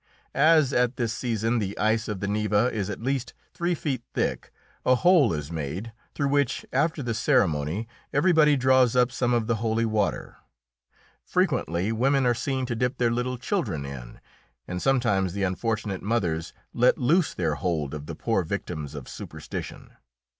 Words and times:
As 0.33 0.73
at 0.73 0.95
this 0.95 1.13
season 1.13 1.59
the 1.59 1.77
ice 1.77 2.07
of 2.07 2.21
the 2.21 2.27
Neva 2.27 2.71
is 2.73 2.89
at 2.89 3.03
least 3.03 3.35
three 3.53 3.75
feet 3.75 4.01
thick, 4.15 4.51
a 4.83 4.95
hole 4.95 5.31
is 5.31 5.51
made 5.51 5.93
through 6.15 6.29
which, 6.29 6.65
after 6.73 7.03
the 7.03 7.13
ceremony, 7.13 7.87
everybody 8.11 8.55
draws 8.57 8.95
up 8.95 9.11
some 9.11 9.31
of 9.31 9.45
the 9.45 9.57
holy 9.57 9.85
water. 9.85 10.37
Frequently 11.23 11.91
women 11.91 12.25
are 12.25 12.33
seen 12.33 12.65
to 12.65 12.75
dip 12.75 12.97
their 12.97 13.11
little 13.11 13.37
children 13.37 13.85
in, 13.85 14.19
and 14.67 14.81
sometimes 14.81 15.33
the 15.33 15.43
unfortunate 15.43 16.01
mothers 16.01 16.51
let 16.73 16.97
loose 16.97 17.35
their 17.35 17.53
hold 17.53 17.93
of 17.93 18.07
the 18.07 18.15
poor 18.15 18.41
victims 18.41 18.95
of 18.95 19.07
superstition. 19.07 19.91